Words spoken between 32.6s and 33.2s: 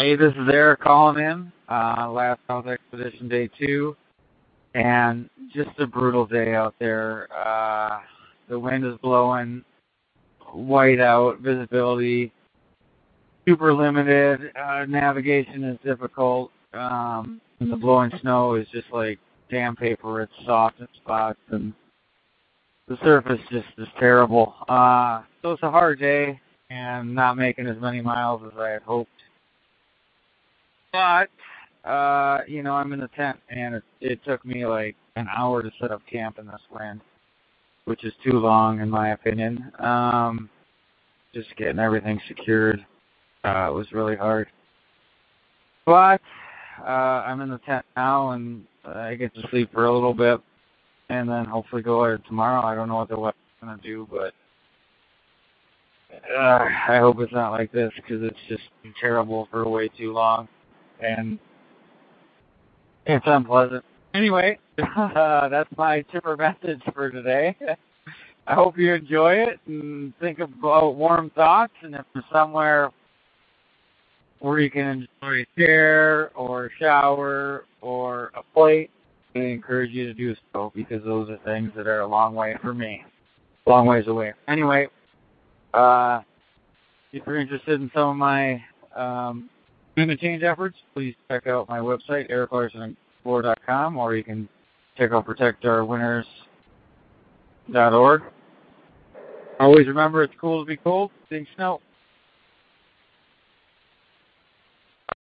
know, I'm in the